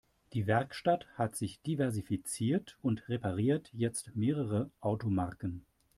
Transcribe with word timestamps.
Die 0.33 0.47
Werkstatt 0.47 1.05
hat 1.13 1.35
sich 1.35 1.61
diversifiziert 1.61 2.75
und 2.81 3.07
repariert 3.07 3.69
jetzt 3.71 4.15
mehrere 4.15 4.71
Automarken. 4.79 5.63